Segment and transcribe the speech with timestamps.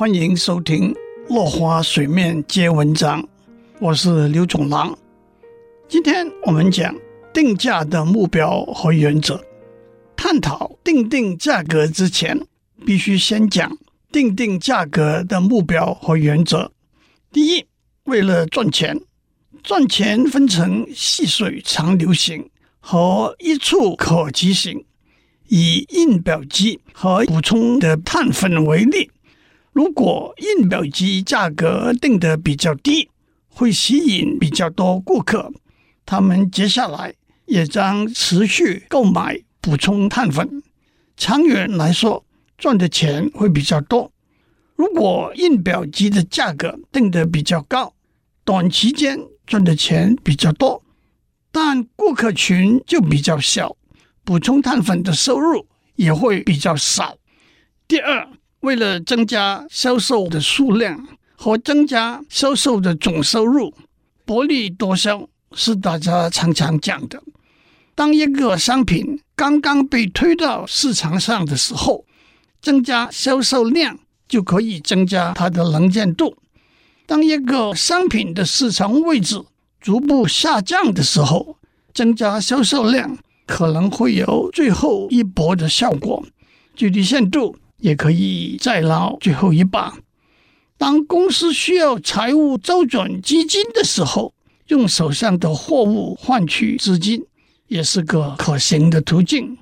[0.00, 0.94] 欢迎收听
[1.28, 3.22] 《落花水面皆文章》，
[3.80, 4.98] 我是刘总郎。
[5.90, 6.96] 今天我们讲
[7.34, 9.38] 定价的目标和原则。
[10.16, 12.40] 探讨定定价格之前，
[12.86, 13.76] 必须先讲
[14.10, 16.72] 定定价格的目标和原则。
[17.30, 17.66] 第一，
[18.04, 18.98] 为了赚钱，
[19.62, 22.48] 赚钱分成细水长流型
[22.80, 24.82] 和一触可及型。
[25.48, 29.10] 以印表机和补充的碳粉为例，
[29.72, 33.08] 如果印表机价格定得比较低，
[33.48, 35.52] 会吸引比较多顾客，
[36.04, 37.14] 他们接下来
[37.46, 40.62] 也将持续购买补充碳粉。
[41.16, 42.24] 长远来说，
[42.58, 44.10] 赚的钱会比较多。
[44.74, 47.94] 如果印表机的价格定得比较高，
[48.44, 50.82] 短期间赚的钱比较多，
[51.52, 53.76] 但顾客群就比较小。
[54.24, 57.16] 补充碳粉的收入也会比较少。
[57.88, 58.28] 第二，
[58.60, 63.74] 为了增加销售的数量和增加销售的总收入，
[64.24, 67.22] 薄利多销是大家常常讲的。
[67.94, 72.04] 当一个商品刚刚被推到市场上的时候，
[72.60, 76.36] 增加销售量就可以增加它的能见度。
[77.06, 79.42] 当一个商品的市场位置
[79.80, 81.56] 逐步下降的时候，
[81.92, 83.18] 增加销售量。
[83.46, 86.24] 可能会有最后一搏的效果，
[86.76, 89.98] 最低限度也可以再捞最后一把。
[90.78, 94.32] 当公司需要财务周转基金的时候，
[94.68, 97.24] 用手上的货物换取资金，
[97.68, 99.58] 也是个可行的途径。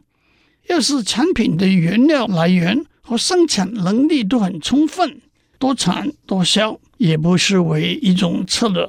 [0.69, 5.21] 要是产品的原料来源和生产能力都很充分，
[5.59, 8.89] 多产多销也不失为一种策略。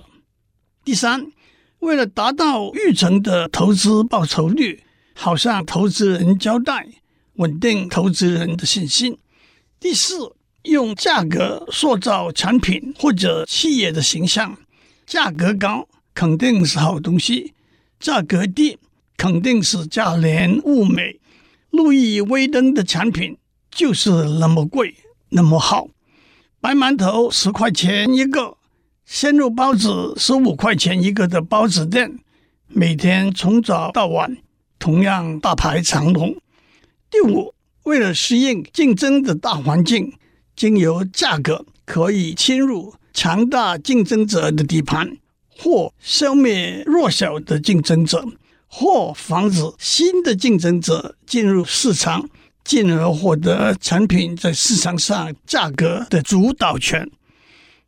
[0.84, 1.32] 第三，
[1.80, 4.84] 为了达到预存的投资报酬率。
[5.22, 6.88] 好向投资人交代，
[7.40, 9.18] 稳定投资人的信心。
[9.80, 14.58] 第四，用价格塑造产品或者企业的形象。
[15.06, 17.54] 价格高肯定是好东西，
[17.98, 18.78] 价格低
[19.16, 21.20] 肯定是价廉物美。
[21.70, 23.38] 路易威登的产品
[23.72, 24.10] 就是
[24.40, 24.96] 那么贵，
[25.30, 25.88] 那么好。
[26.60, 28.58] 白馒头十块钱一个，
[29.06, 32.20] 鲜肉包子十五块钱一个的包子店，
[32.68, 34.36] 每天从早到晚。
[34.78, 36.36] 同样大排长龙。
[37.12, 37.56] 第五，
[37.86, 40.14] 为了适应竞争的大环境，
[40.56, 45.18] 经由价格可以侵入强大竞争者的底盘，
[45.50, 48.24] 或消灭弱小的竞争者，
[48.68, 52.30] 或防止新的竞争者进入市场，
[52.64, 57.10] 进而获得产品在市场上价格的主导权。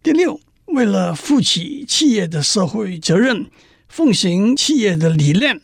[0.02, 3.46] 第六，为了负起企业的社会责任，
[3.88, 5.62] 奉行企业的理念。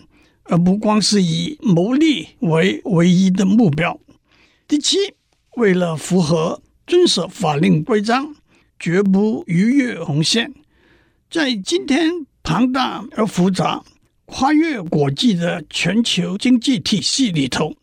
[0.50, 4.00] 而不光是以牟利为唯一的目标。
[4.68, 4.97] 第七，
[5.56, 8.35] 为了符合遵守法令规章，
[8.80, 10.53] 绝不逾越红线。
[11.30, 13.84] 在今天庞大而复杂、
[14.25, 17.75] 跨越国际的全球经济体系里头，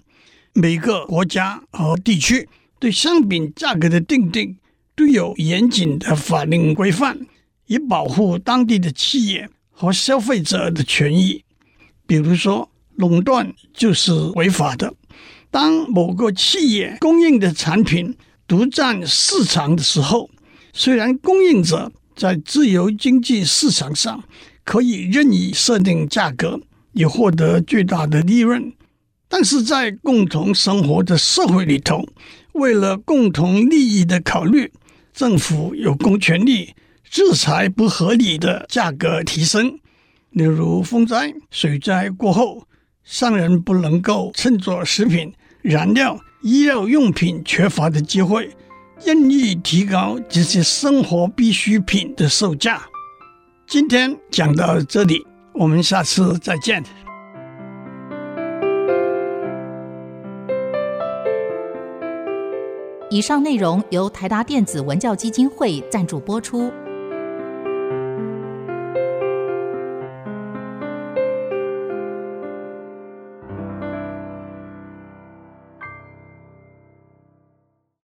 [0.55, 2.49] 每个国家和地区
[2.79, 4.57] 对商品价格的定定
[4.97, 7.27] 都有严谨的法令规范，
[7.67, 11.44] 以保护当地的企业和消费者的权益。
[12.07, 14.95] 比如说，垄断就是违法的。
[15.51, 18.17] 当某个企业供应的产品
[18.47, 20.29] 独占市场的时候，
[20.73, 24.25] 虽然供应者在自由经济市场上
[24.65, 26.61] 可以任意设定价格，
[26.93, 28.73] 以获得巨大的利润，
[29.29, 32.07] 但是在共同生活的社会里头，
[32.53, 34.73] 为了共同利益的考虑，
[35.13, 36.75] 政府有公权力
[37.09, 39.79] 制裁不合理的价格提升。
[40.35, 42.65] 例如风灾、水灾过后，
[43.05, 48.51] 商人不能够趁着食品、燃料、医药用品缺乏的机会，
[49.05, 52.83] 任意提高这些生活必需品的售价。
[53.65, 56.83] 今天讲到这里，我们下次再见。
[63.09, 66.73] 以上内容由台达电子文教基金会赞助播出。